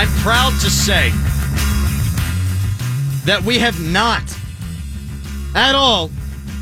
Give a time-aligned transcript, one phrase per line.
[0.00, 1.10] I'm proud to say
[3.26, 4.22] that we have not
[5.54, 6.10] at all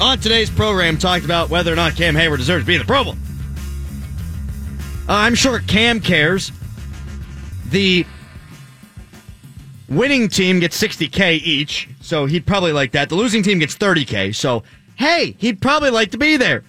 [0.01, 2.85] on today's program talked about whether or not Cam Hayward deserves to be in the
[2.85, 3.15] Pro Bowl.
[5.09, 6.51] Uh, I'm sure Cam cares.
[7.67, 8.05] The
[9.89, 13.09] winning team gets 60K each, so he'd probably like that.
[13.09, 14.65] The losing team gets 30K, so
[14.97, 16.65] hey, he'd probably like to be there.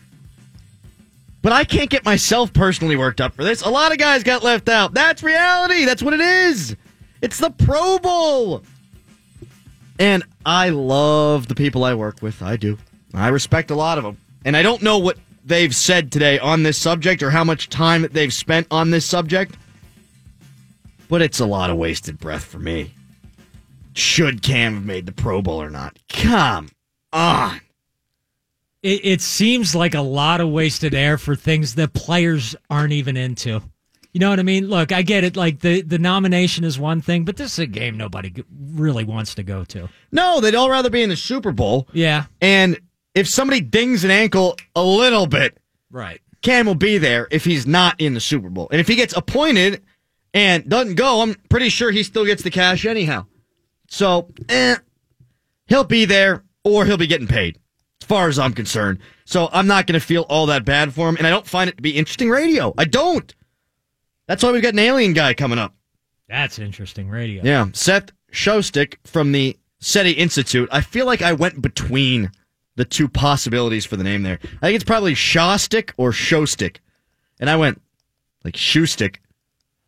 [1.42, 3.62] But I can't get myself personally worked up for this.
[3.62, 4.94] A lot of guys got left out.
[4.94, 5.86] That's reality.
[5.86, 6.76] That's what it is.
[7.22, 8.64] It's the Pro Bowl.
[10.00, 12.42] And I love the people I work with.
[12.42, 12.78] I do.
[13.14, 14.18] I respect a lot of them.
[14.46, 18.08] And I don't know what they've said today on this subject or how much time
[18.12, 19.56] they've spent on this subject.
[21.08, 22.94] But it's a lot of wasted breath for me.
[23.94, 25.98] Should Cam have made the Pro Bowl or not?
[26.08, 26.70] Come
[27.12, 27.60] on.
[28.82, 33.18] It, it seems like a lot of wasted air for things that players aren't even
[33.18, 33.62] into.
[34.12, 34.68] You know what I mean?
[34.68, 35.36] Look, I get it.
[35.36, 38.34] Like the, the nomination is one thing, but this is a game nobody
[38.72, 39.90] really wants to go to.
[40.12, 41.88] No, they'd all rather be in the Super Bowl.
[41.94, 42.80] Yeah, And
[43.16, 45.58] if somebody dings an ankle a little bit,
[45.92, 46.22] right.
[46.42, 48.70] Cam will be there if he's not in the Super Bowl.
[48.72, 49.84] And if he gets appointed
[50.34, 53.26] and doesn't go, I'm pretty sure he still gets the cash anyhow.
[53.88, 54.78] So, eh,
[55.68, 57.58] he'll be there or he'll be getting paid,
[58.10, 59.00] far as I'm concerned.
[59.24, 61.16] So I'm not going to feel all that bad for him.
[61.16, 62.74] And I don't find it to be interesting radio.
[62.78, 63.34] I don't.
[64.28, 65.74] That's why we've got an alien guy coming up.
[66.28, 67.44] That's interesting radio.
[67.44, 70.70] Yeah, Seth Shostak from the SETI Institute.
[70.72, 72.32] I feel like I went between
[72.76, 74.40] the two possibilities for the name there.
[74.44, 76.78] I think it's probably Shostak or Shostak.
[77.40, 77.82] And I went
[78.44, 79.22] like Shoestick.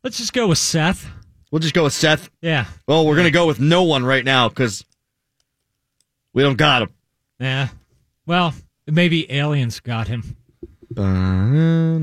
[0.03, 1.07] Let's just go with Seth.
[1.51, 2.29] We'll just go with Seth.
[2.41, 2.65] Yeah.
[2.87, 4.85] Well, we're going to go with no one right now because
[6.33, 6.89] we don't got him.
[7.39, 7.67] Yeah.
[8.25, 8.53] Well,
[8.87, 10.37] maybe aliens got him.
[10.97, 11.97] Uh,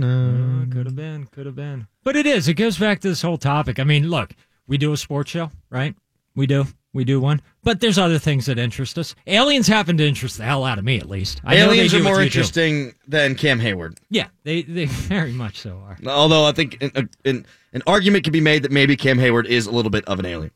[0.72, 1.86] could have been, could have been.
[2.04, 2.48] But it is.
[2.48, 3.78] It goes back to this whole topic.
[3.78, 4.34] I mean, look,
[4.66, 5.94] we do a sports show, right?
[6.34, 6.66] We do.
[6.94, 7.42] We do one.
[7.62, 9.14] But there's other things that interest us.
[9.26, 11.40] Aliens happen to interest the hell out of me, at least.
[11.44, 12.38] I Aliens are more you, too.
[12.38, 13.98] interesting than Cam Hayward.
[14.08, 15.98] Yeah, they, they very much so are.
[16.06, 19.66] Although I think an, an, an argument could be made that maybe Cam Hayward is
[19.66, 20.50] a little bit of an alien.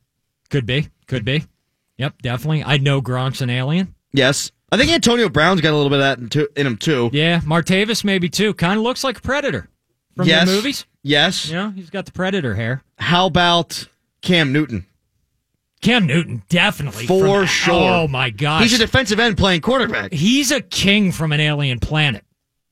[0.48, 0.88] Could be.
[1.06, 1.44] Could be.
[1.98, 2.64] Yep, definitely.
[2.64, 3.94] I know Gronk's an alien.
[4.12, 4.50] Yes.
[4.72, 7.10] I think Antonio Brown's got a little bit of that in, him too.
[7.12, 8.54] Yeah, Martavis maybe too.
[8.54, 9.68] Kind of looks like a predator
[10.16, 10.48] from yes.
[10.48, 10.86] the movies.
[11.02, 11.48] Yes.
[11.48, 12.82] You know, he's got the predator hair.
[12.98, 13.86] How about
[14.22, 14.86] Cam Newton?
[15.82, 17.06] Cam Newton, definitely.
[17.06, 17.74] For from- sure.
[17.74, 18.62] Oh, my gosh.
[18.62, 20.12] He's a defensive end playing quarterback.
[20.12, 22.24] He's a king from an alien planet.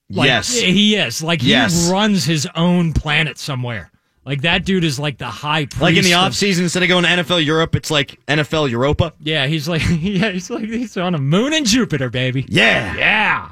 [0.08, 0.56] Like, yes.
[0.56, 1.22] He is.
[1.22, 1.86] Like, Yes.
[1.86, 3.89] he runs his own planet somewhere.
[4.24, 5.80] Like, that dude is like the high priest.
[5.80, 8.70] Like in the of- off season, instead of going to NFL Europe, it's like NFL
[8.70, 9.14] Europa.
[9.20, 12.44] Yeah, he's like, yeah, he's like, he's on a moon and Jupiter, baby.
[12.48, 12.94] Yeah.
[12.96, 13.50] Yeah.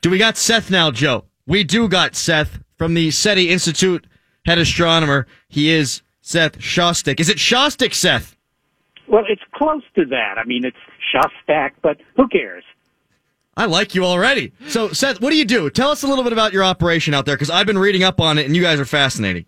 [0.00, 1.24] Do we got Seth now, Joe?
[1.46, 4.06] We do got Seth from the SETI Institute,
[4.46, 5.26] head astronomer.
[5.48, 7.20] He is Seth Shostak.
[7.20, 8.36] Is it Shostak, Seth?
[9.06, 10.38] Well, it's close to that.
[10.38, 10.76] I mean, it's
[11.14, 12.64] Shostak, but who cares?
[13.56, 14.52] I like you already.
[14.68, 15.70] So, Seth, what do you do?
[15.70, 18.20] Tell us a little bit about your operation out there, because I've been reading up
[18.20, 19.44] on it, and you guys are fascinating.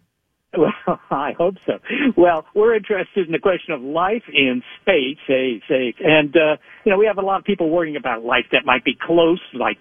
[0.56, 1.78] Well, I hope so.
[2.16, 6.92] Well, we're interested in the question of life in space, say, say, and uh, you
[6.92, 9.78] know, we have a lot of people worrying about life that might be close, like.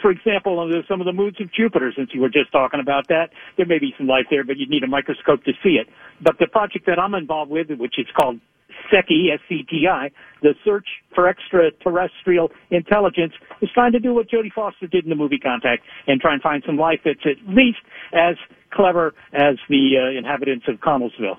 [0.00, 3.30] For example, some of the moons of Jupiter, since you were just talking about that,
[3.58, 5.88] there may be some life there, but you'd need a microscope to see it.
[6.22, 8.40] But the project that I'm involved with, which is called
[8.90, 10.10] SETI, S-E-T-I,
[10.42, 15.16] the Search for Extraterrestrial Intelligence, is trying to do what Jodie Foster did in the
[15.16, 17.78] movie Contact and try and find some life that's at least
[18.12, 18.36] as
[18.70, 21.38] clever as the uh, inhabitants of Connellsville.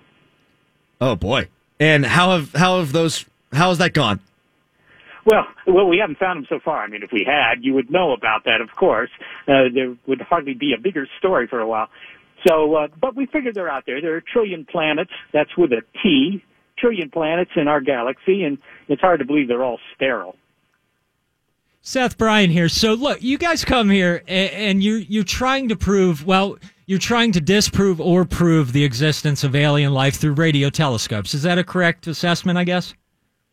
[1.02, 1.50] Oh boy!
[1.80, 4.20] And how have how have those how has that gone?
[5.26, 6.84] Well, well, we haven't found them so far.
[6.84, 9.10] I mean, if we had, you would know about that, of course.
[9.48, 11.90] Uh, there would hardly be a bigger story for a while.
[12.48, 14.02] So, uh, but we figured they're out there.
[14.02, 15.12] There are a trillion planets.
[15.34, 16.44] That's with a T.
[16.78, 20.36] Trillion planets in our galaxy, and it's hard to believe they're all sterile.
[21.82, 22.68] Seth Bryan here.
[22.68, 26.58] So look, you guys come here and, and you're you're trying to prove well,
[26.88, 31.34] you're trying to disprove or prove the existence of alien life through radio telescopes.
[31.36, 32.58] Is that a correct assessment?
[32.58, 32.94] I guess.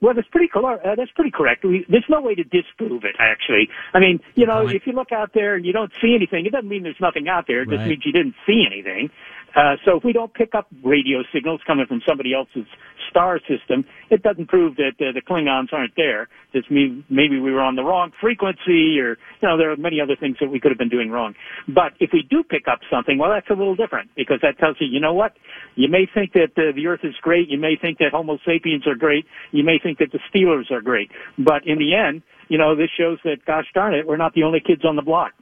[0.00, 1.62] Well, that's pretty cor- uh, that's pretty correct.
[1.62, 3.68] We, there's no way to disprove it, actually.
[3.94, 6.50] I mean, you know, if you look out there and you don't see anything, it
[6.50, 7.62] doesn't mean there's nothing out there.
[7.62, 7.88] It just Right.
[7.90, 9.10] means you didn't see anything.
[9.54, 12.66] Uh, so if we don't pick up radio signals coming from somebody else's
[13.10, 16.28] star system, it doesn't prove that uh, the Klingons aren't there.
[16.54, 20.00] Just mean maybe we were on the wrong frequency, or you know, there are many
[20.00, 21.34] other things that we could have been doing wrong.
[21.68, 24.76] But if we do pick up something, well, that's a little different because that tells
[24.80, 25.32] you, you know what?
[25.74, 27.48] You may think that uh, the Earth is great.
[27.48, 29.26] You may think that Homo sapiens are great.
[29.50, 31.10] You may think that the Steelers are great.
[31.38, 34.42] But in the end, you know, this shows that, gosh darn it, we're not the
[34.42, 35.32] only kids on the block.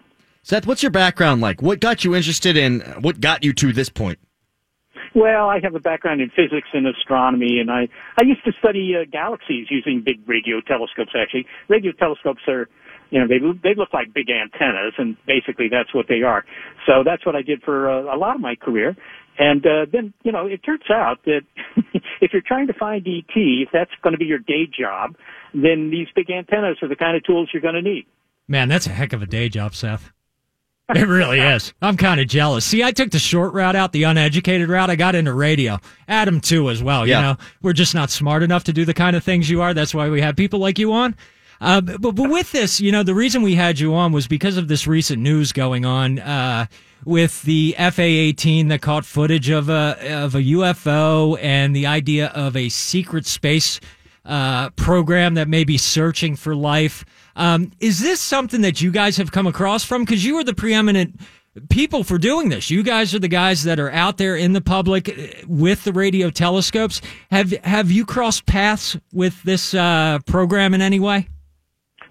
[0.43, 1.61] Seth, what's your background like?
[1.61, 2.81] What got you interested in?
[3.01, 4.19] What got you to this point?
[5.15, 7.89] Well, I have a background in physics and astronomy, and I
[8.19, 11.13] I used to study uh, galaxies using big radio telescopes.
[11.21, 12.69] Actually, radio telescopes are,
[13.11, 16.45] you know, they they look like big antennas, and basically that's what they are.
[16.87, 18.97] So that's what I did for uh, a lot of my career.
[19.39, 21.41] And uh, then, you know, it turns out that
[22.21, 25.17] if you're trying to find ET, if that's going to be your day job,
[25.55, 28.07] then these big antennas are the kind of tools you're going to need.
[28.47, 30.13] Man, that's a heck of a day job, Seth.
[30.95, 31.73] It really is.
[31.81, 32.65] I'm kind of jealous.
[32.65, 34.91] See, I took the short route out, the uneducated route.
[34.91, 35.79] I got into radio.
[36.09, 37.07] Adam too, as well.
[37.07, 37.17] Yeah.
[37.17, 39.73] You know, we're just not smart enough to do the kind of things you are.
[39.75, 41.15] That's why we have people like you on.
[41.61, 44.57] Uh, but, but with this, you know, the reason we had you on was because
[44.57, 46.67] of this recent news going on uh,
[47.05, 52.57] with the FA-18 that caught footage of a of a UFO and the idea of
[52.57, 53.79] a secret space
[54.25, 57.05] uh, program that may be searching for life.
[57.37, 60.05] Um, is this something that you guys have come across from?
[60.05, 61.21] Because you are the preeminent
[61.69, 62.71] people for doing this.
[62.71, 65.93] You guys are the guys that are out there in the public uh, with the
[65.93, 67.01] radio telescopes.
[67.31, 71.29] Have have you crossed paths with this uh, program in any way?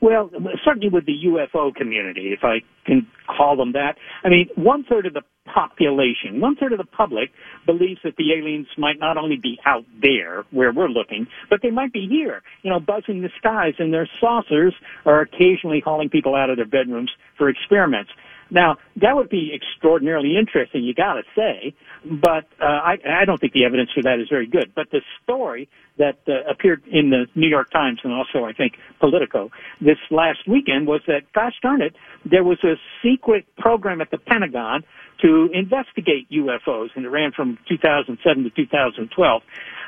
[0.02, 0.30] Well,
[0.64, 3.96] certainly with the UFO community, if I can call them that.
[4.24, 5.24] I mean, one third of the
[5.54, 7.30] population, one third of the public
[7.66, 11.72] believes that the aliens might not only be out there where we're looking, but they
[11.72, 14.74] might be here, you know, buzzing the skies and their saucers
[15.06, 18.12] are occasionally hauling people out of their bedrooms for experiments.
[18.52, 21.74] Now, that would be extraordinarily interesting, you gotta say,
[22.06, 24.72] but uh, I, I don't think the evidence for that is very good.
[24.76, 28.74] But the story that uh, appeared in the New York Times and also, I think,
[29.00, 29.52] Politico
[29.82, 31.96] this last weekend was that, gosh darn it,
[32.30, 34.84] there was a secret program at the Pentagon
[35.22, 39.42] to investigate UFOs, and it ran from 2007 to 2012.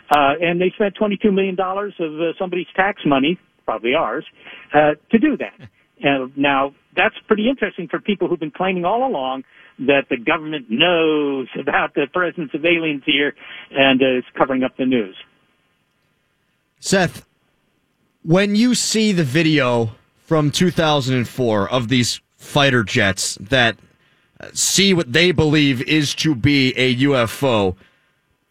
[0.10, 4.26] Uh, and they spent $22 million of uh, somebody's tax money, probably ours,
[4.74, 5.54] uh, to do that.
[6.04, 9.44] And now, that's pretty interesting for people who've been claiming all along
[9.80, 13.36] that the government knows about the presence of aliens here
[13.72, 15.16] and uh, is covering up the news.
[16.80, 17.26] Seth,
[18.24, 19.92] when you see the video
[20.26, 23.78] from 2004 of these fighter jets that
[24.54, 27.76] see what they believe is to be a UFO,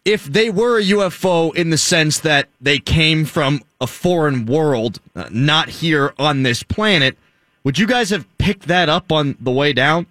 [0.05, 4.99] if they were a UFO in the sense that they came from a foreign world,
[5.15, 7.17] uh, not here on this planet,
[7.63, 10.07] would you guys have picked that up on the way down?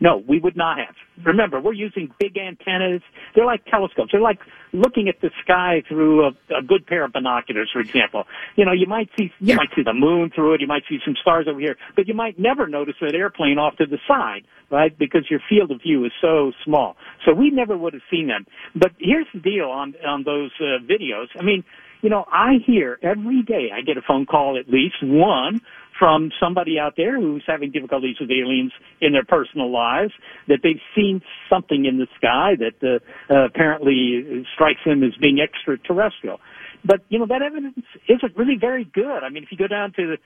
[0.00, 0.94] No, we would not have.
[1.24, 3.00] Remember, we're using big antennas.
[3.34, 4.12] They're like telescopes.
[4.12, 4.38] They're like
[4.72, 6.28] looking at the sky through a,
[6.58, 8.24] a good pair of binoculars, for example.
[8.56, 10.60] You know, you might see you might see the moon through it.
[10.60, 13.76] You might see some stars over here, but you might never notice that airplane off
[13.76, 14.96] to the side, right?
[14.96, 16.96] Because your field of view is so small.
[17.24, 18.46] So we never would have seen them.
[18.74, 21.28] But here's the deal on on those uh, videos.
[21.38, 21.64] I mean,
[22.02, 23.70] you know, I hear every day.
[23.74, 25.60] I get a phone call at least one
[25.98, 30.12] from somebody out there who's having difficulties with aliens in their personal lives,
[30.48, 32.98] that they've seen something in the sky that uh,
[33.32, 36.40] uh, apparently strikes them as being extraterrestrial.
[36.84, 37.78] But, you know, that evidence
[38.08, 39.24] isn't really very good.
[39.24, 40.16] I mean, if you go down to the,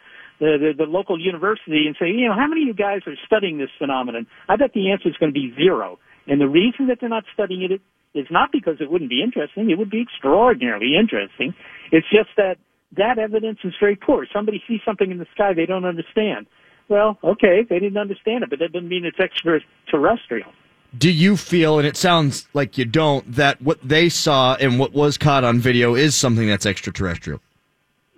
[0.40, 3.14] the, the, the local university and say, you know, how many of you guys are
[3.24, 4.26] studying this phenomenon?
[4.48, 5.98] I bet the answer is going to be zero.
[6.26, 7.80] And the reason that they're not studying it
[8.18, 9.70] is not because it wouldn't be interesting.
[9.70, 11.54] It would be extraordinarily interesting.
[11.92, 12.56] It's just that
[12.96, 14.26] that evidence is very poor.
[14.32, 16.46] Somebody sees something in the sky they don't understand.
[16.88, 20.50] Well, okay, they didn't understand it, but that doesn't mean it's extraterrestrial.
[20.98, 24.92] Do you feel, and it sounds like you don't, that what they saw and what
[24.92, 27.40] was caught on video is something that's extraterrestrial?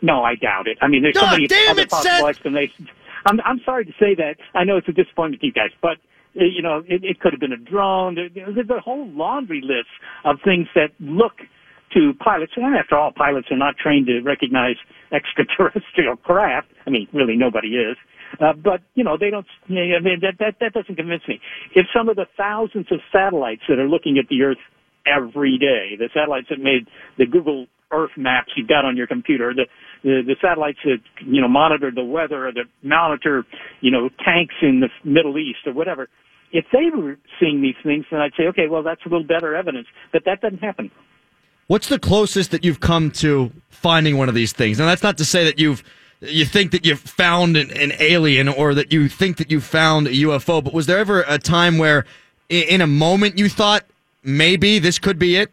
[0.01, 0.79] No, I doubt it.
[0.81, 2.29] I mean, there's so many other it, possible Seth!
[2.29, 2.89] explanations.
[3.27, 4.37] I'm, I'm sorry to say that.
[4.55, 5.99] I know it's a disappointment to you guys, but
[6.41, 8.15] uh, you know, it, it could have been a drone.
[8.15, 9.91] There's a whole laundry list
[10.25, 11.43] of things that look
[11.95, 14.77] to pilots, and after all, pilots are not trained to recognize
[15.13, 16.69] extraterrestrial craft.
[16.87, 17.97] I mean, really, nobody is.
[18.41, 19.47] Uh, but you know, they don't.
[19.69, 21.41] I mean, that that that doesn't convince me.
[21.75, 24.63] If some of the thousands of satellites that are looking at the Earth
[25.07, 29.53] every day, the satellites that made the Google Earth maps you've got on your computer,
[29.55, 29.67] the
[30.03, 33.45] the, the satellites that you know monitor the weather or that monitor
[33.81, 36.09] you know tanks in the Middle East or whatever.
[36.53, 39.57] If they were seeing these things, then I'd say, okay, well, that's a little better
[39.57, 39.87] evidence.
[40.13, 40.91] But that doesn't happen.
[41.73, 44.79] What's the closest that you've come to finding one of these things?
[44.79, 45.83] Now, that's not to say that you've
[46.21, 50.07] you think that you've found an, an alien or that you think that you found
[50.07, 52.05] a UFO, but was there ever a time where,
[52.51, 53.87] in a moment, you thought
[54.23, 55.51] maybe this could be it?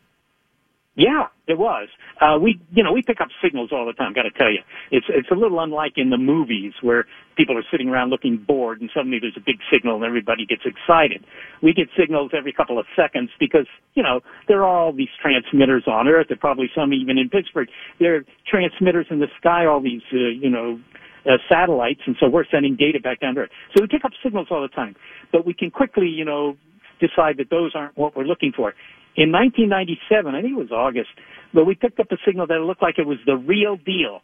[0.95, 1.87] Yeah, it was.
[2.21, 4.13] Uh, we, you know, we pick up signals all the time.
[4.13, 4.59] Got to tell you,
[4.91, 7.05] it's it's a little unlike in the movies where
[7.37, 10.63] people are sitting around looking bored, and suddenly there's a big signal and everybody gets
[10.65, 11.23] excited.
[11.63, 15.83] We get signals every couple of seconds because you know there are all these transmitters
[15.87, 16.27] on Earth.
[16.27, 17.69] There are probably some even in Pittsburgh.
[17.99, 19.65] There are transmitters in the sky.
[19.65, 20.79] All these, uh, you know,
[21.25, 23.51] uh, satellites, and so we're sending data back down to Earth.
[23.75, 24.95] So we pick up signals all the time,
[25.31, 26.57] but we can quickly, you know,
[26.99, 28.73] decide that those aren't what we're looking for.
[29.15, 31.09] In 1997, I think it was August,
[31.53, 34.21] but we picked up a signal that looked like it was the real deal.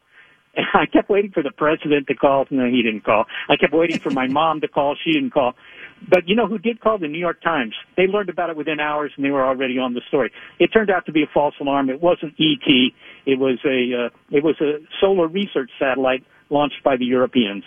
[0.55, 2.45] And I kept waiting for the president to call.
[2.49, 3.25] No, he didn't call.
[3.49, 4.95] I kept waiting for my mom to call.
[5.03, 5.53] She didn't call.
[6.07, 6.97] But you know who did call?
[6.97, 7.73] The New York Times.
[7.97, 10.31] They learned about it within hours and they were already on the story.
[10.59, 11.89] It turned out to be a false alarm.
[11.89, 12.67] It wasn't ET.
[13.25, 17.63] It was a, uh, it was a solar research satellite launched by the Europeans.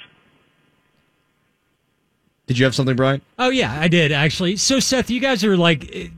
[2.48, 3.20] Did you have something, Brian?
[3.38, 4.56] Oh yeah, I did actually.
[4.56, 6.08] So Seth, you guys are like eh,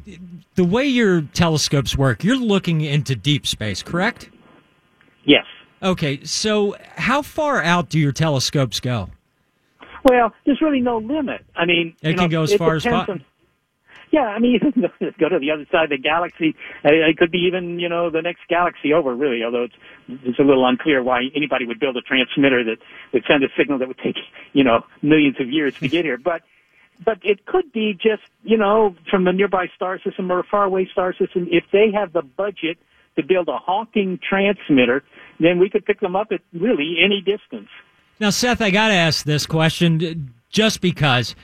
[0.54, 2.22] the way your telescopes work.
[2.22, 4.30] You're looking into deep space, correct?
[5.24, 5.44] Yes.
[5.82, 9.10] Okay, so how far out do your telescopes go?
[10.04, 11.44] Well, there's really no limit.
[11.56, 13.24] I mean, it you can know, go as far as depends po- on-
[14.10, 14.82] Yeah, I mean, you can
[15.18, 16.54] go to the other side of the galaxy.
[16.84, 19.42] Uh, It could be even, you know, the next galaxy over, really.
[19.44, 19.74] Although it's
[20.08, 22.78] it's a little unclear why anybody would build a transmitter that
[23.12, 24.16] would send a signal that would take,
[24.52, 26.18] you know, millions of years to get here.
[26.30, 26.42] But
[27.02, 30.86] but it could be just, you know, from the nearby star system or a faraway
[30.86, 31.48] star system.
[31.50, 32.76] If they have the budget
[33.16, 35.02] to build a honking transmitter,
[35.38, 37.68] then we could pick them up at really any distance.
[38.20, 41.34] Now, Seth, I got to ask this question just because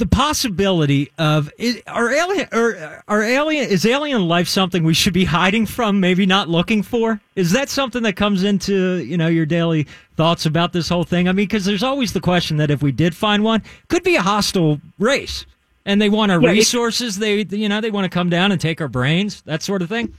[0.00, 5.12] the possibility of is, are alien or are alien is alien life something we should
[5.12, 7.20] be hiding from, maybe not looking for?
[7.36, 11.28] Is that something that comes into you know your daily thoughts about this whole thing?
[11.28, 14.16] I mean, because there's always the question that if we did find one, could be
[14.16, 15.44] a hostile race,
[15.84, 17.18] and they want our Yeah, resources.
[17.18, 19.90] They you know they want to come down and take our brains, that sort of
[19.90, 20.14] thing.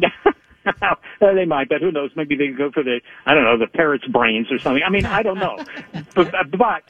[0.00, 2.12] Uh, they might, but who knows?
[2.14, 4.82] Maybe they could go for the, I don't know, the parrot's brains or something.
[4.86, 5.58] I mean, I don't know.
[6.14, 6.82] but, but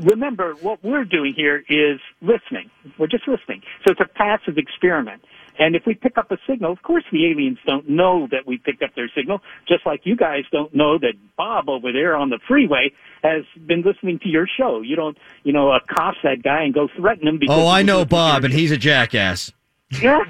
[0.00, 2.70] remember, what we're doing here is listening.
[2.98, 3.62] We're just listening.
[3.84, 5.22] So it's a passive experiment.
[5.58, 8.56] And if we pick up a signal, of course the aliens don't know that we
[8.58, 12.30] picked up their signal, just like you guys don't know that Bob over there on
[12.30, 12.90] the freeway
[13.22, 14.80] has been listening to your show.
[14.80, 18.04] You don't, you know, accost that guy and go threaten him because Oh, I know
[18.04, 19.52] Bob, and he's a jackass.
[20.02, 20.20] yeah.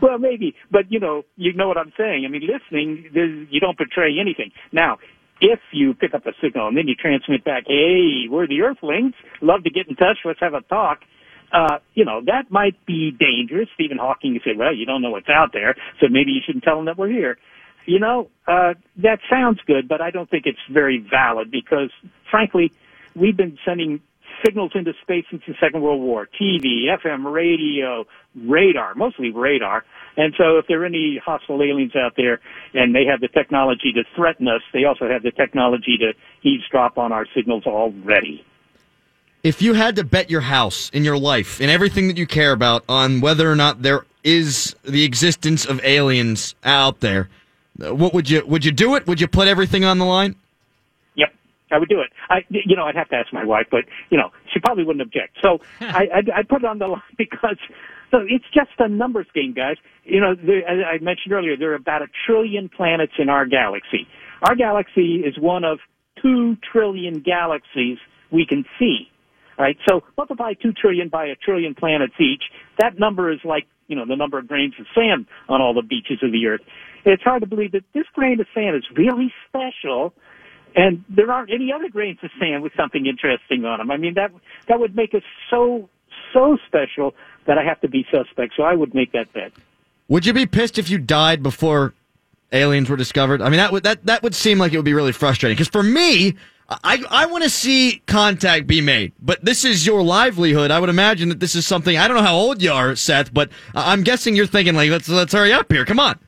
[0.00, 2.24] well, maybe, but you know, you know what I'm saying.
[2.24, 4.52] I mean, listening, you don't betray anything.
[4.70, 4.98] Now,
[5.42, 9.14] if you pick up a signal and then you transmit back, "Hey, we're the Earthlings.
[9.40, 10.18] Love to get in touch.
[10.24, 11.04] Let's have a talk."
[11.52, 13.68] Uh, you know, that might be dangerous.
[13.74, 16.76] Stephen Hawking said, "Well, you don't know what's out there, so maybe you shouldn't tell
[16.76, 17.36] them that we're here."
[17.84, 21.90] You know, uh, that sounds good, but I don't think it's very valid because,
[22.30, 22.72] frankly,
[23.16, 24.00] we've been sending
[24.44, 26.28] signals into space since the Second World War.
[26.40, 29.84] TV, FM, radio, radar, mostly radar.
[30.16, 32.40] And so if there are any hostile aliens out there
[32.74, 36.12] and they have the technology to threaten us, they also have the technology to
[36.48, 38.44] eavesdrop on our signals already.
[39.42, 42.52] If you had to bet your house in your life and everything that you care
[42.52, 47.28] about on whether or not there is the existence of aliens out there,
[47.84, 49.06] uh, what would you would you do it?
[49.06, 50.36] Would you put everything on the line?
[51.72, 52.10] I would do it.
[52.28, 55.02] I, you know, I'd have to ask my wife, but you know, she probably wouldn't
[55.02, 55.38] object.
[55.42, 57.56] So I, I, I put it on the line because
[58.10, 59.76] so it's just a numbers game, guys.
[60.04, 63.46] You know, there, as I mentioned earlier, there are about a trillion planets in our
[63.46, 64.06] galaxy.
[64.42, 65.78] Our galaxy is one of
[66.20, 67.98] two trillion galaxies
[68.30, 69.08] we can see.
[69.58, 72.42] Right, so multiply two trillion by a trillion planets each.
[72.78, 75.82] That number is like you know the number of grains of sand on all the
[75.82, 76.62] beaches of the earth.
[77.04, 80.14] It's hard to believe that this grain of sand is really special
[80.74, 83.90] and there aren't any other grains of sand with something interesting on them.
[83.90, 84.30] I mean, that
[84.68, 85.88] that would make us so
[86.32, 87.14] so special
[87.46, 88.54] that I have to be suspect.
[88.56, 89.52] So I would make that bet.
[90.08, 91.94] Would you be pissed if you died before
[92.52, 93.42] aliens were discovered?
[93.42, 95.56] I mean, that would that that would seem like it would be really frustrating.
[95.56, 96.36] Because for me,
[96.68, 100.70] I I want to see contact be made, but this is your livelihood.
[100.70, 101.96] I would imagine that this is something.
[101.96, 105.08] I don't know how old you are, Seth, but I'm guessing you're thinking like, let's
[105.08, 105.84] let's hurry up here.
[105.84, 106.18] Come on.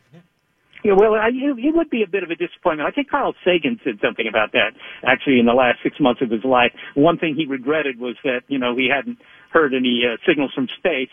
[0.85, 2.87] Yeah, well, I, it, would be a bit of a disappointment.
[2.87, 4.73] I think Carl Sagan said something about that
[5.03, 6.73] actually in the last six months of his life.
[6.95, 9.19] One thing he regretted was that you know he hadn't
[9.51, 11.09] heard any uh, signals from space.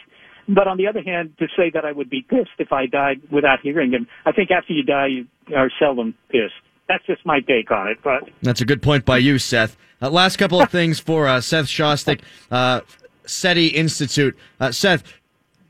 [0.49, 3.21] But on the other hand, to say that I would be pissed if I died
[3.31, 6.53] without hearing them, I think after you die, you are seldom pissed.
[6.89, 7.99] That's just my take on it.
[8.03, 9.77] But That's a good point by you, Seth.
[10.01, 12.81] Uh, last couple of things for uh, Seth Shostak, uh,
[13.25, 14.37] SETI Institute.
[14.59, 15.03] Uh, Seth,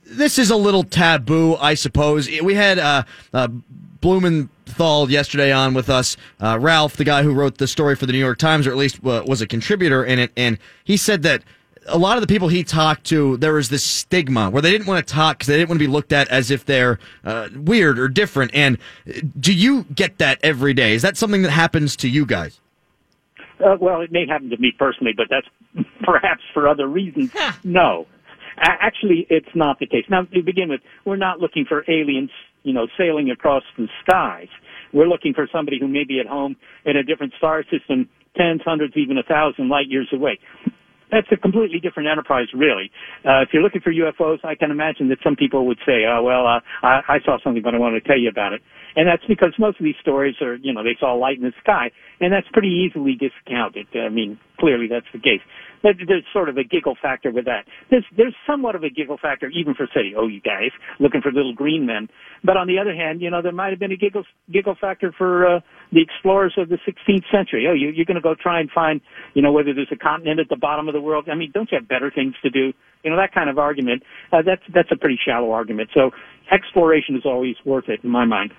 [0.06, 2.28] this is a little taboo, I suppose.
[2.42, 3.04] We had uh,
[3.34, 3.50] uh,
[4.02, 8.14] Blumenthal yesterday on with us, uh, Ralph, the guy who wrote the story for the
[8.14, 11.24] New York Times, or at least uh, was a contributor in it, and he said
[11.24, 11.44] that
[11.88, 14.88] a lot of the people he talked to, there was this stigma where they didn't
[14.88, 17.50] want to talk because they didn't want to be looked at as if they're uh,
[17.56, 18.52] weird or different.
[18.54, 18.78] And
[19.08, 20.94] uh, do you get that every day?
[20.94, 22.60] Is that something that happens to you guys?
[23.64, 25.48] Uh, well, it may happen to me personally, but that's
[26.04, 27.32] perhaps for other reasons.
[27.64, 28.08] no.
[28.58, 30.06] Actually, it's not the case.
[30.08, 32.30] Now, to begin with, we're not looking for aliens,
[32.64, 34.48] you know, sailing across the skies.
[34.94, 38.62] We're looking for somebody who may be at home in a different star system, tens,
[38.64, 40.40] hundreds, even a thousand light years away.
[41.12, 42.90] that's a completely different enterprise, really.
[43.26, 46.24] Uh, if you're looking for UFOs, I can imagine that some people would say, "Oh,
[46.24, 48.62] well, uh, I, I saw something, but I want to tell you about it."
[48.96, 51.54] And that's because most of these stories are, you know, they saw light in the
[51.62, 53.88] sky, and that's pretty easily discounted.
[53.94, 55.42] I mean, clearly that's the case.
[55.84, 57.66] There's sort of a giggle factor with that.
[57.90, 61.32] There's there's somewhat of a giggle factor even for say, oh, you guys looking for
[61.32, 62.10] little green men.
[62.44, 65.14] But on the other hand, you know, there might have been a giggle giggle factor
[65.18, 65.60] for uh,
[65.92, 67.68] the explorers of the 16th century.
[67.70, 69.02] Oh, you, you're going to go try and find,
[69.34, 71.28] you know, whether there's a continent at the bottom of the world.
[71.30, 72.74] I mean, don't you have better things to do?
[73.04, 74.04] You know, that kind of argument.
[74.32, 75.90] Uh, that's that's a pretty shallow argument.
[75.94, 76.12] So
[76.52, 78.54] exploration is always worth it in my mind.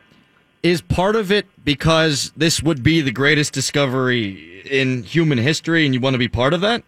[0.62, 5.93] Is part of it because this would be the greatest discovery in human history, and
[5.93, 6.85] you want to be part of that?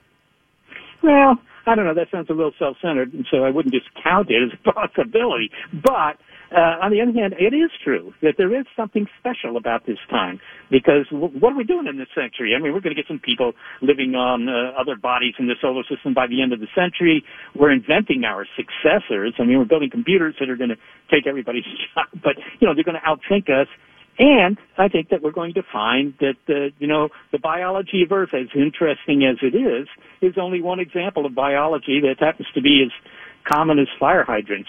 [1.04, 1.94] Well, I don't know.
[1.94, 5.50] That sounds a little self-centered, and so I wouldn't discount it as a possibility.
[5.72, 6.16] But
[6.48, 9.98] uh, on the other hand, it is true that there is something special about this
[10.08, 12.56] time because w- what are we doing in this century?
[12.56, 15.56] I mean, we're going to get some people living on uh, other bodies in the
[15.60, 17.24] solar system by the end of the century.
[17.54, 19.34] We're inventing our successors.
[19.38, 20.80] I mean, we're building computers that are going to
[21.12, 23.68] take everybody's job, but you know, they're going to outthink us.
[24.18, 28.12] And I think that we're going to find that, uh, you know, the biology of
[28.12, 29.88] Earth, as interesting as it is,
[30.20, 32.92] is only one example of biology that happens to be as
[33.44, 34.68] common as fire hydrants.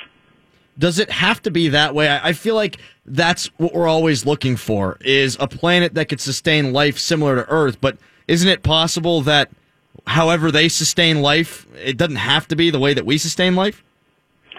[0.78, 2.10] Does it have to be that way?
[2.10, 6.74] I feel like that's what we're always looking for is a planet that could sustain
[6.74, 7.80] life similar to Earth.
[7.80, 7.98] But
[8.28, 9.52] isn't it possible that
[10.08, 13.84] however they sustain life, it doesn't have to be the way that we sustain life?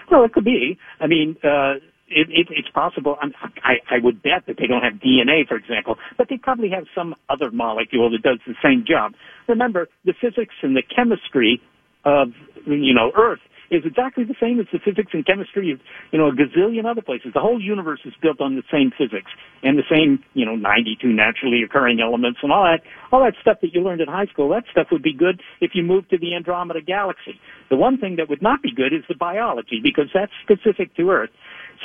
[0.09, 0.79] Well, it could be.
[0.99, 1.75] I mean, uh,
[2.09, 3.17] it, it, it's possible.
[3.63, 6.85] I, I would bet that they don't have DNA, for example, but they probably have
[6.95, 9.13] some other molecule that does the same job.
[9.47, 11.61] Remember, the physics and the chemistry
[12.05, 12.29] of
[12.65, 15.79] you know Earth is exactly the same as the physics and chemistry of,
[16.11, 17.31] you know, a gazillion other places.
[17.33, 19.31] The whole universe is built on the same physics
[19.63, 23.57] and the same, you know, 92 naturally occurring elements and all that, all that stuff
[23.61, 24.49] that you learned in high school.
[24.49, 27.39] That stuff would be good if you moved to the Andromeda galaxy.
[27.69, 31.09] The one thing that would not be good is the biology because that's specific to
[31.09, 31.31] Earth.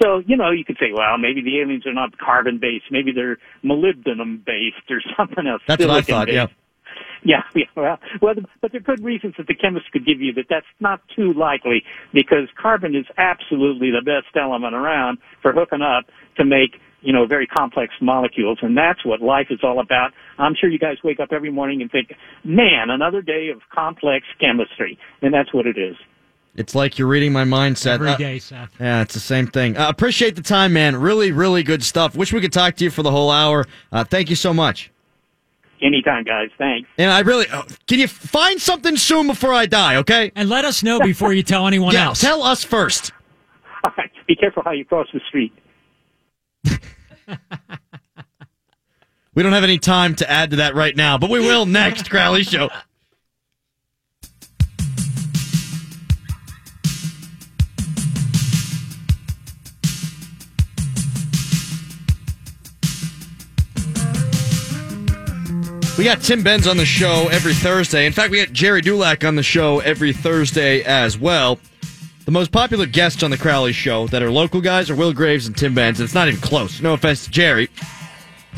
[0.00, 2.86] So, you know, you could say, well, maybe the aliens are not carbon based.
[2.90, 5.62] Maybe they're molybdenum based or something else.
[5.66, 6.34] That's what I thought, based.
[6.34, 6.46] yeah.
[7.24, 10.32] Yeah, yeah, well, well, but there are good reasons that the chemists could give you
[10.34, 15.82] that that's not too likely because carbon is absolutely the best element around for hooking
[15.82, 20.10] up to make, you know, very complex molecules, and that's what life is all about.
[20.36, 24.26] I'm sure you guys wake up every morning and think, man, another day of complex
[24.40, 25.94] chemistry, and that's what it is.
[26.54, 27.94] It's like you're reading my mindset.
[27.94, 28.70] Every Uh, Seth.
[28.78, 29.76] yeah, it's the same thing.
[29.78, 30.96] Uh, appreciate the time, man.
[30.96, 32.14] Really, really good stuff.
[32.14, 33.66] Wish we could talk to you for the whole hour.
[33.90, 34.90] Uh, thank you so much.
[35.80, 36.50] Anytime, guys.
[36.58, 36.88] Thanks.
[36.98, 40.30] And I really, uh, can you find something soon before I die, okay?
[40.36, 42.20] And let us know before you tell anyone Yeah, else.
[42.20, 43.12] tell us first.
[43.84, 44.10] All right.
[44.28, 45.52] Be careful how you cross the street.
[49.34, 52.10] We don't have any time to add to that right now, but we will next,
[52.10, 52.68] Crowley Show.
[65.98, 68.06] We got Tim Benz on the show every Thursday.
[68.06, 71.58] In fact, we got Gerry Dulac on the show every Thursday as well.
[72.24, 75.46] The most popular guests on the Crowley Show that are local guys are Will Graves
[75.46, 76.00] and Tim Benz.
[76.00, 76.80] It's not even close.
[76.80, 77.68] No offense to Jerry.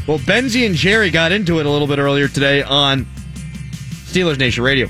[0.07, 3.05] Well, Benzie and Jerry got into it a little bit earlier today on
[4.05, 4.89] Steelers Nation Radio.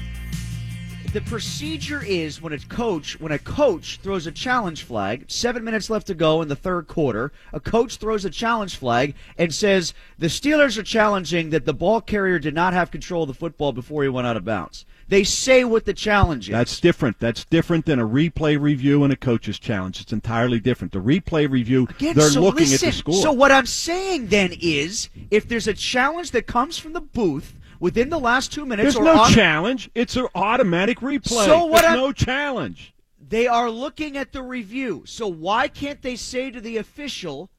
[1.14, 5.88] The procedure is when a coach when a coach throws a challenge flag seven minutes
[5.88, 9.94] left to go in the third quarter a coach throws a challenge flag and says
[10.18, 13.72] the steelers are challenging that the ball carrier did not have control of the football
[13.72, 17.20] before he went out of bounds they say what the challenge is That's different.
[17.20, 20.00] That's different than a replay review and a coach's challenge.
[20.00, 20.94] It's entirely different.
[20.94, 23.14] The replay review, Again, they're so looking listen, at the score.
[23.20, 27.54] So what I'm saying then is, if there's a challenge that comes from the booth
[27.80, 29.90] within the last two minutes, There's or no on, challenge.
[29.94, 31.44] It's an automatic replay.
[31.46, 32.94] So what There's I'm- no challenge.
[33.26, 35.04] They are looking at the review.
[35.06, 37.50] So why can't they say to the official,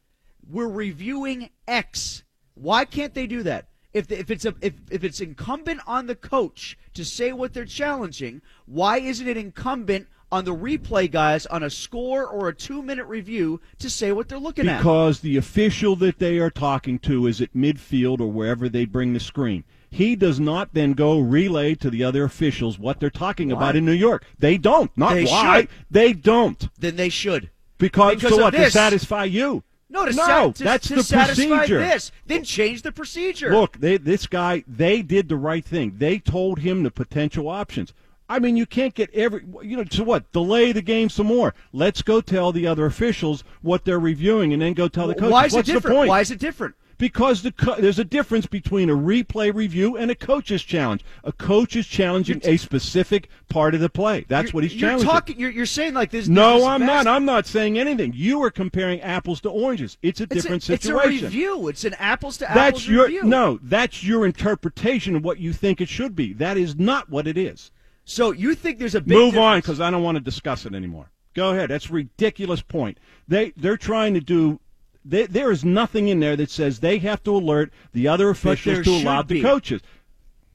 [0.48, 2.24] "We're reviewing X"?
[2.54, 3.68] Why can't they do that?
[3.92, 7.54] If, the, if it's a, if, if it's incumbent on the coach to say what
[7.54, 12.54] they're challenging, why isn't it incumbent on the replay guys on a score or a
[12.54, 14.78] two minute review to say what they're looking at?
[14.78, 19.14] Because the official that they are talking to is at midfield or wherever they bring
[19.14, 19.64] the screen.
[19.96, 23.56] He does not then go relay to the other officials what they're talking Why?
[23.56, 24.26] about in New York.
[24.38, 24.92] They don't.
[24.98, 25.62] Not They why.
[25.62, 25.70] should.
[25.90, 26.68] They don't.
[26.78, 27.50] Then they should.
[27.78, 28.54] Because, Because so what?
[28.54, 29.64] To satisfy you.
[29.90, 31.80] No, to, No, to, that's to the satisfy procedure.
[31.80, 32.12] this.
[32.26, 33.52] Then change the procedure.
[33.52, 35.94] Look, they, this guy, they did the right thing.
[35.98, 37.94] They told him the potential options.
[38.28, 40.30] I mean, you can't get every, you know, to what?
[40.34, 41.54] Delay the game some more.
[41.72, 45.32] Let's go tell the other officials what they're reviewing and then go tell the coach.
[45.32, 46.10] Why is What's it different?
[46.10, 46.76] Why is it different?
[46.98, 51.04] Because the co- there's a difference between a replay review and a coach's challenge.
[51.26, 54.26] A coach is challenging a specific part of the play.
[54.30, 55.10] That's what he's you're challenging.
[55.10, 56.28] Talking, you're, you're saying like this.
[56.30, 57.16] no, this I'm vast- not.
[57.16, 58.14] I'm not saying anything.
[58.16, 59.98] You are comparing apples to oranges.
[60.02, 61.26] It's a It's different a, it's a situation.
[61.26, 61.68] review.
[61.68, 63.24] It's an apples to That's apples your review.
[63.24, 63.60] no.
[63.62, 66.32] That's your interpretation of what you think it should be.
[66.34, 67.72] That is not what it is.
[68.06, 70.74] So you think there's a big Move on because I don't want to discuss it
[70.76, 71.12] anymore.
[71.34, 71.70] Go ahead.
[71.72, 73.00] That's a ridiculous point.
[73.28, 74.62] They they're trying to do.
[75.08, 78.84] They, there is nothing in there that says they have to alert the other officials
[78.86, 79.36] to allow be.
[79.36, 79.82] the coaches.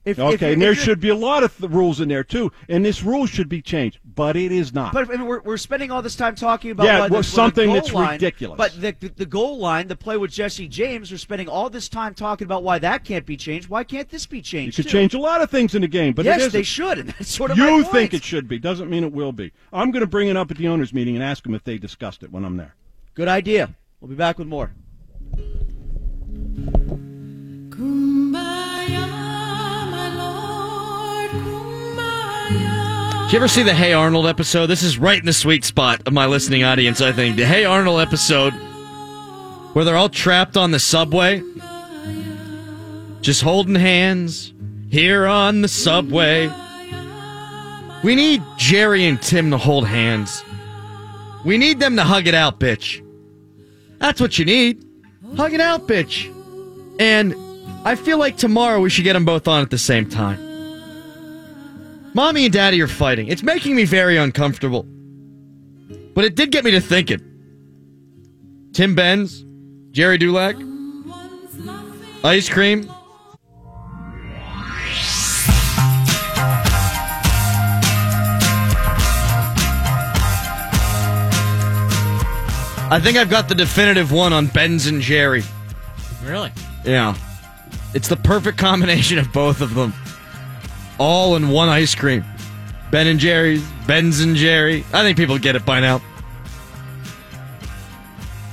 [0.03, 2.09] If, if Okay, you're- and there if should be a lot of th- rules in
[2.09, 4.93] there too, and this rule should be changed, but it is not.
[4.93, 7.21] But I mean, we're, we're spending all this time talking about Yeah, why the, well,
[7.21, 8.57] the something goal that's line- ridiculous.
[8.57, 11.87] But the, the the goal line, the play with Jesse James, we're spending all this
[11.87, 13.69] time talking about why that can't be changed.
[13.69, 14.75] Why can't this be you changed?
[14.77, 14.89] could too?
[14.89, 17.29] change a lot of things in the game, but it yes, they should, and that's
[17.29, 18.57] sort of You think it should be.
[18.57, 19.53] Doesn't mean it will be.
[19.71, 21.77] I'm going to bring it up at the owners' meeting and ask them if they
[21.77, 22.73] discussed it when I'm there.
[23.13, 23.75] Good idea.
[24.01, 24.73] We'll be back with more.
[27.69, 29.07] Kumbaya,
[29.91, 33.25] my Lord, kumbaya.
[33.25, 34.65] Did you ever see the Hey Arnold episode?
[34.65, 37.35] This is right in the sweet spot of my listening audience, I think.
[37.35, 38.53] The Hey Arnold episode
[39.73, 41.43] where they're all trapped on the subway,
[43.21, 44.51] just holding hands
[44.89, 46.51] here on the subway.
[48.03, 50.43] We need Jerry and Tim to hold hands.
[51.45, 53.05] We need them to hug it out, bitch.
[54.01, 54.83] That's what you need.
[55.37, 56.27] Hug it out, bitch.
[56.99, 57.35] And
[57.85, 60.39] I feel like tomorrow we should get them both on at the same time.
[62.13, 63.27] Mommy and Daddy are fighting.
[63.27, 64.83] It's making me very uncomfortable.
[66.13, 67.21] But it did get me to thinking.
[68.73, 69.45] Tim Benz,
[69.91, 70.55] Gerry Dulac,
[72.23, 72.91] ice cream.
[82.91, 85.43] I think I've got the definitive one on Ben's and Jerry.
[86.23, 86.51] Really?
[86.85, 87.15] Yeah.
[87.93, 89.93] It's the perfect combination of both of them.
[90.97, 92.23] All in one ice cream.
[92.91, 94.83] Ben and Jerry's, Ben's and Jerry.
[94.93, 96.01] I think people get it by now.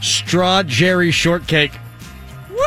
[0.00, 1.72] Straw Jerry shortcake.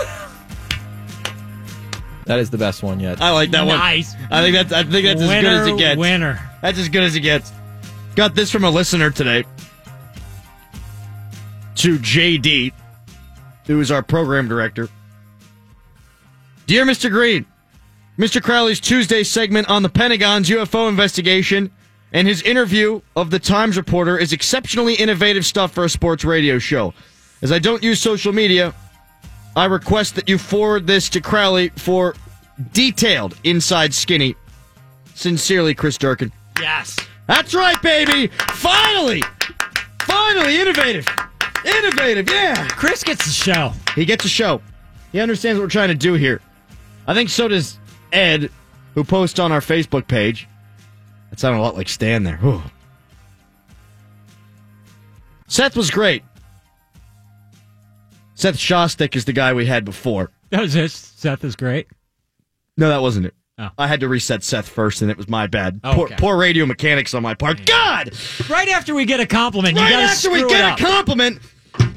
[2.26, 3.20] That is the best one yet.
[3.20, 4.14] I like that Nice.
[4.14, 4.28] one.
[4.32, 5.98] I think that's I think that's as good as it gets.
[6.00, 6.40] Winner.
[6.62, 7.52] That's as good as it gets.
[8.16, 9.44] Got this from a listener today.
[11.76, 12.74] To JD,
[13.66, 14.90] who is our program director.
[16.68, 17.10] Dear Mr.
[17.10, 17.46] Green,
[18.18, 18.42] Mr.
[18.42, 21.72] Crowley's Tuesday segment on the Pentagon's UFO investigation
[22.14, 26.60] and his interview of the Times reporter is exceptionally innovative stuff for a sports radio
[26.60, 26.94] show.
[27.42, 28.74] As I don't use social media,
[29.56, 32.16] I request that you forward this to Crowley for
[32.74, 34.36] detailed inside skinny.
[35.16, 36.32] Sincerely, Chris Durkin.
[36.60, 36.98] Yes.
[37.28, 38.28] That's right, baby.
[38.28, 39.24] Finally,
[40.02, 41.06] finally, innovative,
[41.66, 42.30] innovative.
[42.30, 43.74] Yeah, Chris gets a show.
[43.96, 44.62] he gets a show.
[45.12, 46.42] He understands what we're trying to do here.
[47.08, 47.78] I think so does
[48.12, 48.50] Ed,
[48.94, 50.48] who posts on our Facebook page.
[51.30, 52.38] That sounded a lot like Stan there.
[52.38, 52.62] Whew.
[55.48, 56.24] Seth was great.
[58.36, 60.32] Seth Shostak is the guy we had before.
[60.50, 60.92] That was it.
[60.92, 61.88] Seth is great.
[62.78, 63.36] No, that wasn't it.
[63.58, 63.70] Oh.
[63.78, 65.80] I had to reset Seth first, and it was my bad.
[65.84, 66.16] Oh, poor, okay.
[66.18, 67.66] poor radio mechanics on my part.
[67.66, 68.12] God!
[68.50, 71.40] Right after we get a compliment, you right gotta after we get a compliment,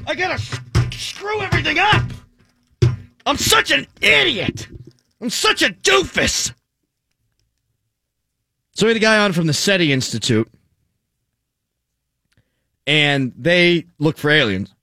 [0.05, 0.59] I gotta s-
[0.91, 2.03] screw everything up.
[3.25, 4.67] I'm such an idiot.
[5.21, 6.53] I'm such a doofus.
[8.73, 10.51] So we had a guy on from the SETI Institute,
[12.85, 14.75] and they look for aliens.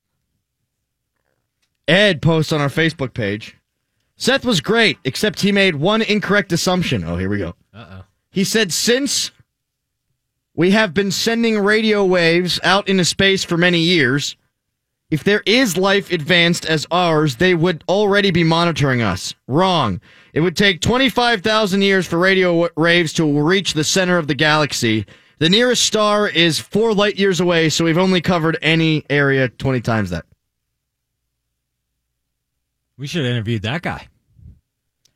[1.86, 3.56] Ed posts on our Facebook page.
[4.22, 7.02] Seth was great, except he made one incorrect assumption.
[7.02, 7.56] Oh, here we go.
[7.74, 8.04] Uh-oh.
[8.30, 9.32] He said, since
[10.54, 14.36] we have been sending radio waves out into space for many years,
[15.10, 19.34] if there is life advanced as ours, they would already be monitoring us.
[19.48, 20.00] Wrong.
[20.32, 25.04] It would take 25,000 years for radio waves to reach the center of the galaxy.
[25.40, 29.80] The nearest star is four light years away, so we've only covered any area 20
[29.80, 30.26] times that.
[32.96, 34.06] We should have interviewed that guy.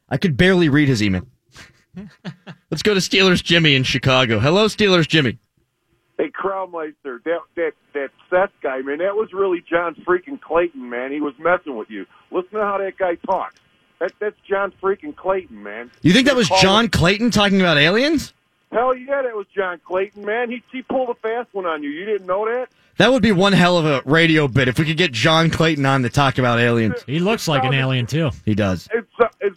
[0.09, 1.27] I could barely read his email.
[2.71, 4.39] Let's go to Steelers Jimmy in Chicago.
[4.39, 5.39] Hello, Steelers Jimmy.
[6.19, 11.13] Hey, Crowmeister, that that that Seth guy, man, that was really John freaking Clayton, man.
[11.13, 12.07] He was messing with you.
[12.31, 13.57] Listen to how that guy talks.
[14.01, 15.91] That that's John freaking Clayton, man.
[16.03, 18.33] You think that was John Clayton talking about aliens?
[18.73, 20.51] Hell yeah, that was John Clayton, man.
[20.51, 21.91] He he pulled a fast one on you.
[21.91, 22.69] You didn't know that?
[22.99, 25.85] That would be one hell of a radio bit if we could get John Clayton
[25.85, 27.05] on to talk about aliens.
[27.07, 28.31] He looks like an alien too.
[28.47, 28.89] He does.
[28.93, 29.06] It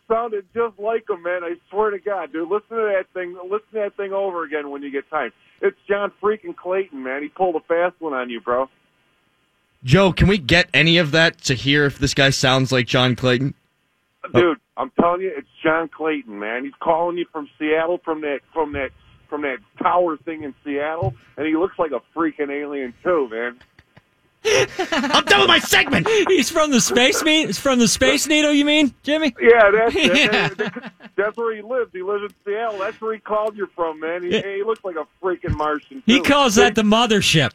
[0.10, 1.44] sounded just like him, man.
[1.44, 2.50] I swear to God, dude.
[2.50, 3.38] Listen to that thing.
[3.44, 5.32] Listen to that thing over again when you get time.
[5.62, 7.22] It's John freaking Clayton, man.
[7.22, 8.70] He pulled a fast one on you, bro.
[9.84, 13.16] Joe, can we get any of that to hear if this guy sounds like John
[13.16, 13.54] Clayton?
[14.34, 16.64] dude, I'm telling you, it's John Clayton, man.
[16.66, 18.90] He's calling you from Seattle, from that, from that,
[19.30, 23.60] from that tower thing in Seattle, and he looks like a freaking alien too, man.
[24.92, 26.08] I'm done with my segment.
[26.28, 27.50] He's from the space meet.
[27.50, 28.54] It's from the Space Needle.
[28.54, 29.36] You mean, Jimmy?
[29.42, 30.50] Yeah, that's Yeah.
[30.50, 31.92] that, that's where he lives.
[31.92, 32.80] He lives in Seattle.
[32.80, 34.24] That's where he called you from, man.
[34.24, 36.02] He, he looks like a freaking Martian.
[36.06, 36.24] He too.
[36.24, 37.52] calls that the mothership.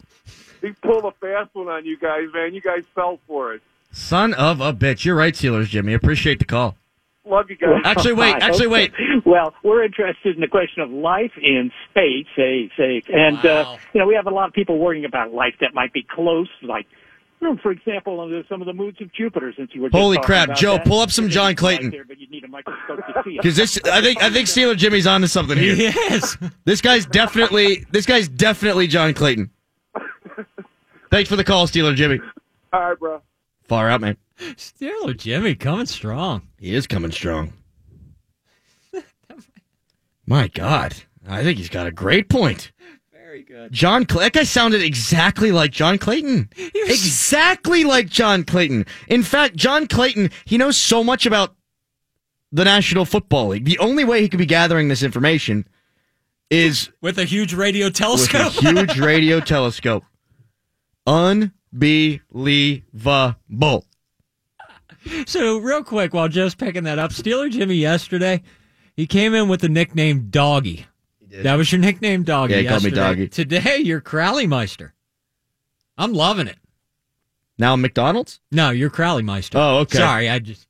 [0.60, 2.54] He pulled a fast one on you guys, man.
[2.54, 3.62] You guys fell for it.
[3.92, 5.04] Son of a bitch.
[5.04, 5.94] You're right, Steelers, Jimmy.
[5.94, 6.76] Appreciate the call.
[7.26, 7.80] Love you guys.
[7.84, 8.34] Actually, wait.
[8.34, 8.92] I Actually, wait.
[9.24, 14.00] Well, we're interested in the question of life in space, say, say, and uh, you
[14.00, 16.86] know, we have a lot of people worrying about life that might be close, like.
[17.62, 20.44] For example, on some of the moons of Jupiter, since you were Holy talking crap,
[20.46, 20.86] about Joe, that.
[20.86, 21.92] pull up some John Clayton.
[22.08, 23.36] But you need a microscope to see it.
[23.42, 25.74] Because this, I think, I think Steeler Jimmy's onto something here.
[25.74, 26.38] Yes.
[26.64, 29.50] This guy's definitely, this guy's definitely John Clayton.
[31.10, 32.18] Thanks for the call, Steeler Jimmy.
[32.72, 33.20] All right, bro.
[33.68, 34.16] Far out, man.
[34.38, 36.42] Steeler Jimmy coming strong.
[36.58, 37.52] He is coming strong.
[40.26, 40.94] My God,
[41.28, 42.72] I think he's got a great point.
[43.12, 43.72] Very good.
[43.72, 46.48] John, Cl- that guy sounded exactly like John Clayton.
[46.74, 48.86] Exactly like John Clayton.
[49.08, 51.54] In fact, John Clayton, he knows so much about
[52.52, 53.64] the National Football League.
[53.64, 55.66] The only way he could be gathering this information
[56.50, 58.52] is With a huge radio with a telescope.
[58.52, 60.04] huge radio telescope.
[61.74, 63.34] Unbelievable.
[65.26, 68.42] So, real quick, while Joe's picking that up, Steeler Jimmy yesterday,
[68.96, 70.86] he came in with the nickname Doggy.
[71.30, 72.54] That was your nickname, Doggy.
[72.54, 72.90] Yeah, he called me.
[72.90, 73.28] Doggy.
[73.28, 74.94] Today, you're Crowley Meister.
[75.98, 76.56] I'm loving it.
[77.58, 78.40] Now McDonald's?
[78.50, 79.58] No, you're Crowley Meister.
[79.58, 79.98] Oh, okay.
[79.98, 80.66] Sorry, I just.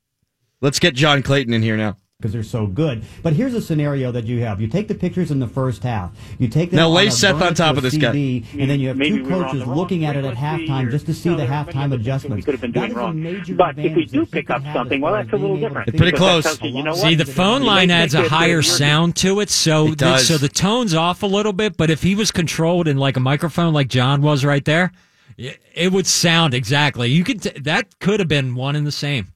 [0.61, 1.97] Let's get John Clayton in here now.
[2.25, 3.05] Because they're so good.
[3.23, 6.11] But here's a scenario that you have: you take the pictures in the first half,
[6.39, 8.09] you take them Now lay Seth on top of a this guy.
[8.13, 10.91] And then you have Maybe two we coaches the looking at it at halftime or-
[10.91, 12.37] just to see No, the there are many halftime adjustments.
[12.37, 13.23] We could have been doing is a wrong.
[13.23, 15.75] major But if we do you pick up something, well, that's a little being able
[15.85, 15.87] to different.
[15.91, 16.63] think Pretty close.
[16.63, 16.95] You, you know?
[16.95, 20.27] See, the phone line adds a think that, higher sound to it, so It does.
[20.27, 21.77] so the tone's off a little bit.
[21.77, 24.93] But if he was controlled in like a microphone, like John was right there,
[25.37, 27.11] it, it would sound exactly.
[27.11, 29.29] You could t- that could have been one and the same.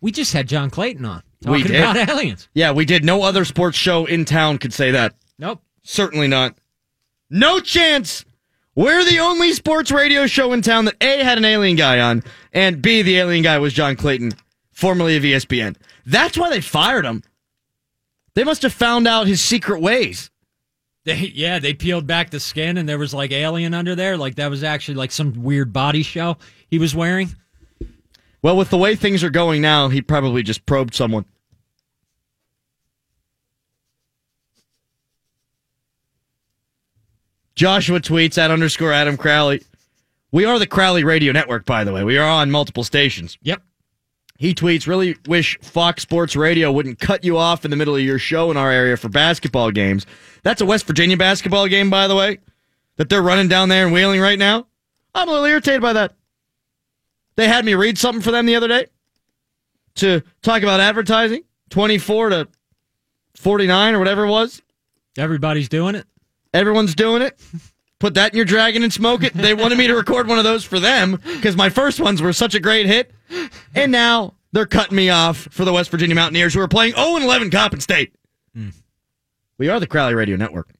[0.00, 1.76] We just had John Clayton on Oh, we did.
[1.76, 2.48] about aliens.
[2.54, 3.04] Yeah, we did.
[3.04, 5.14] No other sports show in town could say that.
[5.38, 5.60] Nope.
[5.82, 6.56] Certainly not.
[7.30, 8.24] No chance.
[8.74, 12.22] We're the only sports radio show in town that A had an alien guy on,
[12.52, 14.32] and B the alien guy was John Clayton,
[14.70, 15.76] formerly of ESPN.
[16.06, 17.22] That's why they fired him.
[18.34, 20.30] They must have found out his secret ways.
[21.04, 24.16] They, yeah, they peeled back the skin and there was like alien under there.
[24.16, 27.34] Like that was actually like some weird body shell he was wearing.
[28.40, 31.24] Well, with the way things are going now, he probably just probed someone.
[37.54, 39.62] Joshua tweets at underscore Adam Crowley.
[40.30, 42.04] We are the Crowley Radio Network, by the way.
[42.04, 43.36] We are on multiple stations.
[43.42, 43.62] Yep.
[44.38, 48.00] He tweets, really wish Fox Sports Radio wouldn't cut you off in the middle of
[48.00, 50.06] your show in our area for basketball games.
[50.42, 52.38] That's a West Virginia basketball game, by the way,
[52.96, 54.66] that they're running down there and Wheeling right now.
[55.14, 56.14] I'm a little irritated by that.
[57.36, 58.86] They had me read something for them the other day
[59.96, 62.48] to talk about advertising 24 to
[63.36, 64.62] 49 or whatever it was.
[65.16, 66.06] Everybody's doing it.
[66.54, 67.38] Everyone's doing it.
[67.98, 69.32] Put that in your dragon and smoke it.
[69.32, 72.32] They wanted me to record one of those for them because my first ones were
[72.32, 73.12] such a great hit.
[73.74, 77.16] And now they're cutting me off for the West Virginia Mountaineers who are playing 0
[77.16, 78.14] and 11 Coppin State.
[78.54, 78.70] Hmm.
[79.56, 80.74] We are the Crowley Radio Network.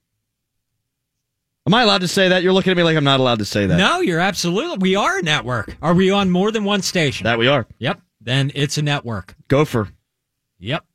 [1.65, 2.43] Am I allowed to say that?
[2.43, 3.77] You're looking at me like I'm not allowed to say that.
[3.77, 4.79] No, you're absolutely.
[4.79, 5.77] We are a network.
[5.81, 7.23] Are we on more than one station?
[7.23, 7.65] That we are.
[7.79, 8.01] Yep.
[8.19, 9.35] Then it's a network.
[9.47, 9.87] Gopher.
[10.59, 10.85] Yep.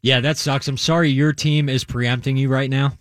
[0.00, 0.66] Yeah, that sucks.
[0.66, 2.94] I'm sorry your team is preempting you right now.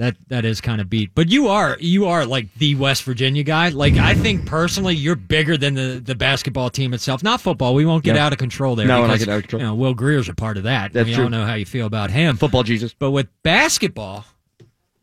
[0.00, 1.10] That that is kind of beat.
[1.14, 3.68] But you are you are like the West Virginia guy.
[3.68, 7.22] Like I think personally you're bigger than the, the basketball team itself.
[7.22, 7.74] Not football.
[7.74, 8.22] We won't get No.
[8.22, 8.86] out of control there.
[8.86, 9.60] No, because, getting out of control.
[9.60, 10.94] You know, Will Grier's a part of that.
[10.94, 11.24] That's we true.
[11.24, 12.36] all know how you feel about him.
[12.38, 12.94] Football Jesus.
[12.94, 14.24] But with basketball,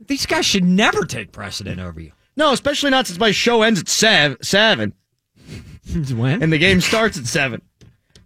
[0.08, 2.12] these guys should never take precedent over you.
[2.36, 4.94] No, especially not since my show ends at sev- 7
[6.16, 6.42] when?
[6.42, 7.62] and the game starts at 7.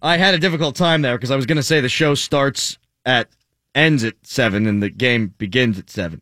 [0.01, 2.77] I had a difficult time there because I was going to say the show starts
[3.05, 3.27] at
[3.75, 6.21] ends at 7 and the game begins at 7.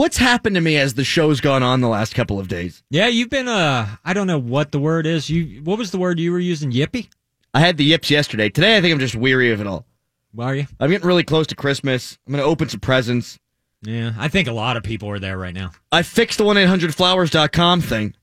[0.00, 2.82] What's happened to me as the show's gone on the last couple of days?
[2.88, 5.28] Yeah, you've been uh I don't know what the word is.
[5.28, 6.72] You what was the word you were using?
[6.72, 7.10] Yippy?
[7.52, 8.48] I had the yips yesterday.
[8.48, 9.84] Today I think I'm just weary of it all.
[10.32, 10.66] Why are you?
[10.80, 12.18] I'm getting really close to Christmas.
[12.26, 13.38] I'm going to open some presents.
[13.82, 15.72] Yeah, I think a lot of people are there right now.
[15.92, 18.14] I fixed the 1-800-Flowers.com thing.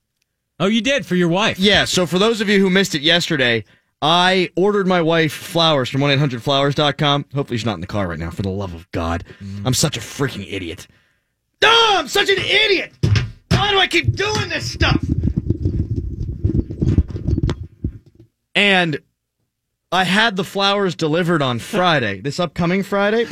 [0.60, 1.60] Oh, you did for your wife.
[1.60, 3.66] Yeah, so for those of you who missed it yesterday,
[4.02, 7.26] I ordered my wife flowers from 1-800-Flowers.com.
[7.36, 9.24] Hopefully she's not in the car right now, for the love of God.
[9.64, 10.88] I'm such a freaking idiot.
[11.64, 12.94] Oh, I'm such an idiot!
[13.52, 15.04] Why do I keep doing this stuff?
[18.56, 19.00] And
[19.92, 23.28] I had the flowers delivered on Friday, this upcoming Friday,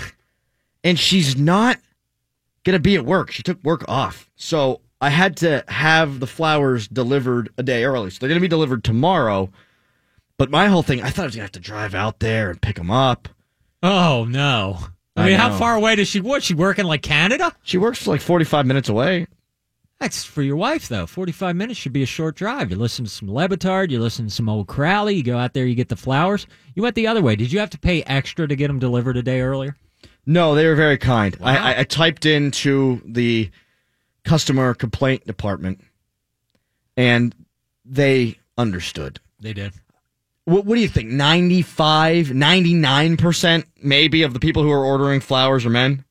[0.84, 1.80] and she's not
[2.64, 3.32] gonna be at work.
[3.32, 8.10] She took work off, so I had to have the flowers delivered a day early.
[8.10, 9.52] So they're gonna be delivered tomorrow.
[10.38, 12.62] But my whole thing, I thought I was gonna have to drive out there and
[12.62, 13.30] pick them up.
[13.82, 14.80] Oh no!
[15.16, 16.20] I, I mean, how far away does she?
[16.20, 16.44] work?
[16.44, 17.54] She working like Canada?
[17.64, 19.28] She works like forty-five minutes away.
[20.00, 21.06] That's for your wife, though.
[21.08, 22.70] 45 minutes should be a short drive.
[22.70, 25.54] You listen to some Le Batard, you listen to some old Crowley, you go out
[25.54, 26.48] there, you get the flowers.
[26.76, 27.38] You went the other way.
[27.38, 29.78] Did you have to pay extra to get them delivered a day earlier?
[30.26, 31.38] No, they were very kind.
[31.42, 33.50] I, I, I typed into the
[34.26, 35.80] customer complaint department,
[36.98, 37.34] and
[37.86, 39.22] they understood.
[39.40, 39.72] They did.
[40.46, 41.10] What, what do you think?
[41.10, 46.06] 95, 99% maybe of the people who are ordering flowers are men?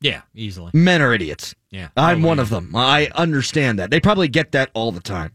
[0.00, 0.70] Yeah, easily.
[0.74, 1.54] Men are idiots.
[1.70, 1.88] Yeah.
[1.96, 2.74] I'm one of them.
[2.74, 3.90] I understand that.
[3.90, 5.32] They probably get that all the time.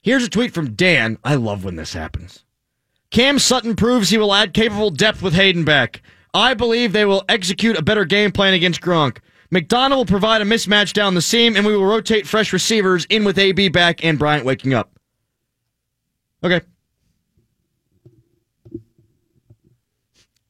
[0.00, 1.18] Here's a tweet from Dan.
[1.24, 2.44] I love when this happens.
[3.10, 6.02] Cam Sutton proves he will add capable depth with Haden back.
[6.32, 9.18] I believe they will execute a better game plan against Gronk.
[9.50, 13.24] McDonald will provide a mismatch down the seam, and we will rotate fresh receivers in
[13.24, 14.92] with AB back and Bryant waking up.
[16.44, 16.64] Okay.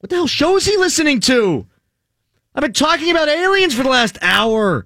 [0.01, 1.67] What the hell show is he listening to?
[2.55, 4.83] I've been talking about aliens for the last hour.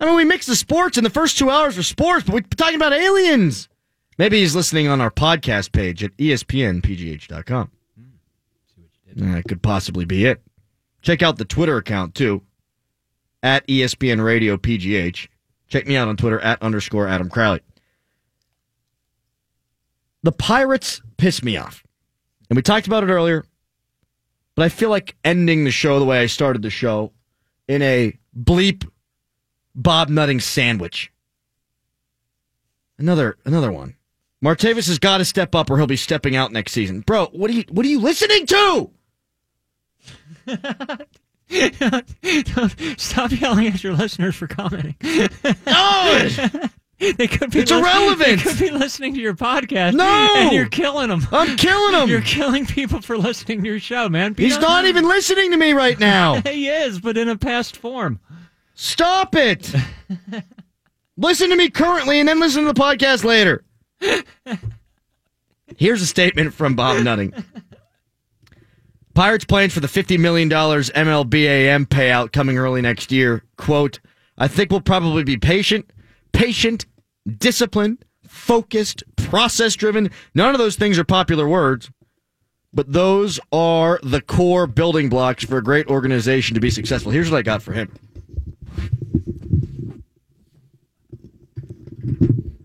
[0.00, 2.40] I mean, we mix the sports, and the first two hours were sports, but we're
[2.40, 3.68] talking about aliens.
[4.18, 7.70] Maybe he's listening on our podcast page at espnpgh.com.
[9.14, 10.42] Hmm, that could possibly be it.
[11.00, 12.42] Check out the Twitter account, too,
[13.44, 15.28] at ESPN Radio PGH.
[15.68, 17.60] Check me out on Twitter at underscore Adam Crowley.
[20.24, 21.84] The Pirates piss me off.
[22.48, 23.44] And we talked about it earlier,
[24.54, 27.12] but I feel like ending the show the way I started the show
[27.66, 28.88] in a bleep
[29.74, 31.12] Bob Nutting sandwich.
[32.98, 33.96] Another another one.
[34.42, 37.00] Martavis has got to step up or he'll be stepping out next season.
[37.00, 38.90] Bro, what are you what are you listening to?
[42.96, 44.96] Stop yelling at your listeners for commenting.
[45.66, 46.28] No!
[46.98, 48.42] they could be It's irrelevant.
[48.42, 49.94] They could be listening to your podcast.
[49.94, 50.04] No!
[50.36, 51.26] and you're killing them.
[51.30, 52.08] I'm killing them.
[52.08, 54.32] You're killing people for listening to your show, man.
[54.32, 54.68] Be He's honest.
[54.68, 56.40] not even listening to me right now.
[56.46, 58.18] he is, but in a past form.
[58.74, 59.72] Stop it.
[61.16, 63.64] listen to me currently and then listen to the podcast later.
[65.76, 67.32] Here's a statement from Bob Nutting.
[69.14, 73.42] Pirates playing for the $50 million MLBAM payout coming early next year.
[73.56, 73.98] Quote,
[74.36, 75.90] I think we'll probably be patient,
[76.32, 76.86] patient,
[77.26, 80.10] disciplined, focused, process driven.
[80.34, 81.90] None of those things are popular words,
[82.72, 87.12] but those are the core building blocks for a great organization to be successful.
[87.12, 87.92] Here's what I got for him.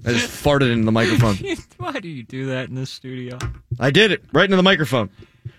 [0.05, 1.37] I just farted into the microphone.
[1.77, 3.37] Why do you do that in this studio?
[3.79, 5.09] I did it right into the microphone.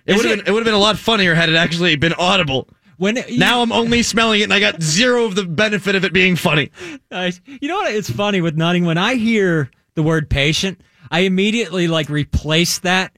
[0.06, 2.12] It would have been it would have been a lot funnier had it actually been
[2.14, 2.68] audible.
[2.96, 6.04] When it- Now I'm only smelling it, and I got zero of the benefit of
[6.04, 6.70] it being funny.
[7.10, 7.40] Nice.
[7.46, 7.94] You know what?
[7.94, 8.84] It's funny with Nutting.
[8.84, 10.80] When I hear the word patient,
[11.10, 13.12] I immediately like replace that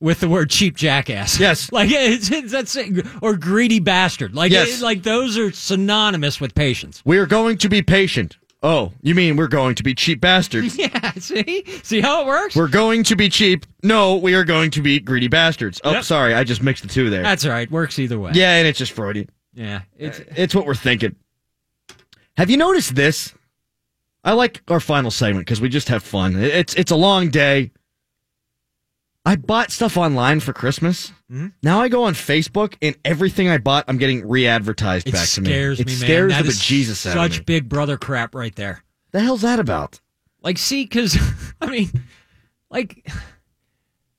[0.00, 1.38] with the word cheap jackass.
[1.38, 1.70] Yes.
[1.72, 3.06] Like it's, it's that's it.
[3.22, 4.34] or greedy bastard.
[4.34, 4.80] Like Yes.
[4.80, 7.02] it- like those are synonymous with patience.
[7.04, 8.36] We are going to be patient.
[8.64, 10.78] Oh, you mean we're going to be cheap bastards?
[10.78, 11.12] Yeah.
[11.14, 12.54] See, see how it works.
[12.56, 13.66] We're going to be cheap.
[13.82, 15.80] No, we are going to be greedy bastards.
[15.84, 16.04] Oh, Yep.
[16.04, 17.22] sorry, I just mixed the two there.
[17.22, 17.70] That's all right.
[17.70, 18.32] Works either way.
[18.34, 19.28] yeah, and it's just Freudian.
[19.52, 19.82] Yeah.
[19.98, 21.16] It's uh, It's what we're thinking.
[22.36, 23.34] Have you noticed this?
[24.24, 26.36] I like our final segment because we just have fun.
[26.36, 27.72] It's it's a long day.
[29.24, 31.12] I bought stuff online for Christmas.
[31.30, 31.48] Mm-hmm.
[31.62, 35.40] Now I go on Facebook and everything I bought, I'm getting re-advertised it back to
[35.40, 35.48] me.
[35.48, 36.00] It scares It me, man.
[36.00, 37.44] scares That the is bejesus out of Such me.
[37.44, 38.82] big brother crap right there.
[39.12, 40.00] The hell's that about?
[40.42, 41.16] Like, see, because
[41.60, 41.90] I mean,
[42.68, 43.08] like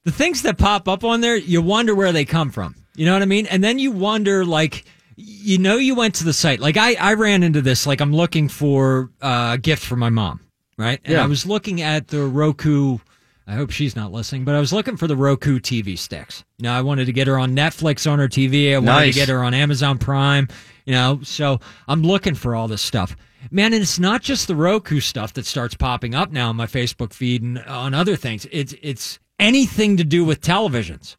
[0.06, 2.76] the things that pop up on there, you wonder where they come from.
[2.96, 3.46] You know what I mean?
[3.48, 4.86] And then you wonder, like,
[5.18, 6.60] you know, you went to the site.
[6.60, 7.86] Like, I I ran into this.
[7.88, 10.39] Like, I'm looking for uh, a gift for my mom,
[10.78, 11.00] right?
[11.04, 11.24] And Yeah.
[11.24, 13.00] I was looking at the Roku.
[13.46, 16.46] I hope she's not listening, but I was looking for the Roku TV sticks.
[16.58, 18.74] You know, I wanted to get her on Netflix on her TV.
[18.74, 19.14] I wanted Nice.
[19.16, 20.48] to get her on Amazon Prime.
[20.86, 23.16] You know, so I'm looking for all this stuff.
[23.52, 26.68] Man, and it's not just the Roku stuff that starts popping up now on my
[26.68, 28.48] Facebook feed and on other things.
[28.52, 31.18] It's it's anything to do with televisions.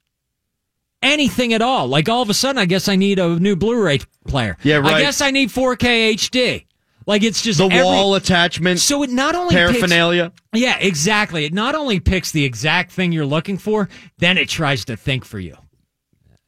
[1.02, 1.86] Anything at all.
[1.86, 4.56] Like all of a sudden I guess I need a new Blu-ray player.
[4.62, 4.94] Yeah, right.
[4.94, 6.64] I guess I need 4K HD.
[7.06, 10.32] Like it's just The every- wall attachment, So it not only picks- paraphernalia.
[10.54, 11.44] yeah, exactly.
[11.44, 13.88] It not only picks the exact thing you're looking for,
[14.18, 15.56] then it tries to think for you.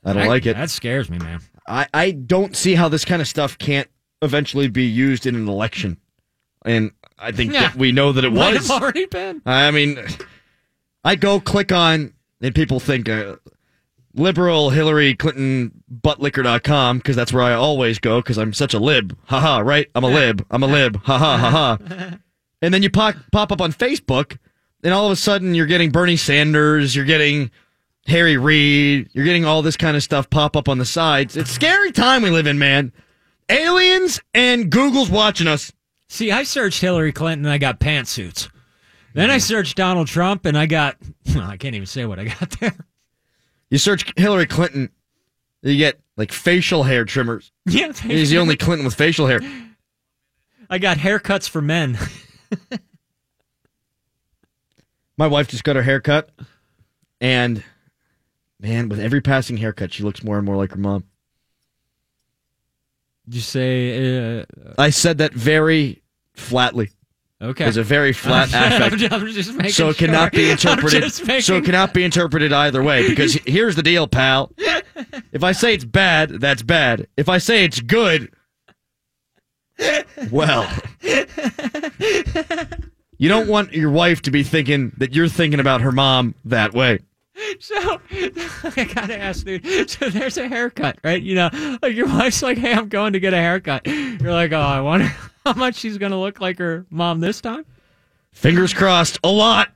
[0.05, 0.57] I don't That- like it.
[0.57, 1.41] That scares me, man.
[1.69, 3.89] I, I don't see how this kind of stuff can't
[4.23, 5.99] eventually be used in an election.
[6.65, 7.63] And I think Yeah.
[7.69, 8.71] that we know that it Might was.
[8.71, 9.43] already been.
[9.45, 9.99] I mean,
[11.05, 13.37] I go click on and people think uh,
[14.17, 19.17] liberal Hillary Clinton buttlicker.com because that's where I always go because I'm such a lib.
[19.27, 19.89] Haha, right?
[19.95, 20.45] I'm a lib.
[20.51, 21.03] I'm a lib.
[21.05, 22.17] Haha, haha.
[22.63, 24.39] And then you pop, pop up on Facebook,
[24.83, 27.51] and all of a sudden you're getting Bernie Sanders, you're getting
[28.07, 31.37] Harry Reid, you're getting all this kind of stuff pop up on the sides.
[31.37, 32.93] It's scary time we live in, man.
[33.49, 35.73] Aliens and Google's watching us.
[36.09, 38.51] See, I searched Hillary Clinton and I got pantsuits.
[39.13, 39.41] Then I mm-hmm.
[39.41, 40.97] searched Donald Trump and I got,
[41.37, 42.75] I can't even say what I got there.
[43.71, 44.91] You search Hillary Clinton,
[45.63, 47.53] you get like facial hair trimmers.
[47.69, 49.41] Yeah, He's the only Clinton with facial hair.
[50.71, 51.99] I got haircuts for men.
[55.19, 56.31] My wife just got her hair cut,
[57.21, 57.65] and
[58.61, 61.05] man, with every passing haircut, she looks more and more like her mom.
[63.25, 64.45] Did you say, uh,
[64.79, 66.03] I said that very
[66.35, 66.91] flatly.
[67.43, 67.65] Okay.
[67.65, 69.13] There's a very flat affect.
[69.13, 70.43] I'm just making so it cannot sure.
[70.43, 71.03] be interpreted.
[71.27, 73.09] making- So it cannot be interpreted either way.
[73.09, 74.53] Because here's the deal, pal.
[75.33, 77.07] If I say it's bad, that's bad.
[77.17, 78.33] If I say it's good,
[80.31, 80.67] well,
[83.19, 86.73] you don't want your wife to be thinking that you're thinking about her mom that
[86.73, 87.01] way.
[87.61, 87.75] So
[88.11, 89.91] I gotta ask, dude.
[89.91, 91.21] So there's a haircut, right?
[91.23, 94.53] You know, like your wife's like, "Hey, I'm going to get a haircut." You're like,
[94.53, 95.13] "Oh, I wonder
[95.47, 97.65] how much she's gonna look like her mom this time."
[98.33, 99.73] Fingers crossed, a lot.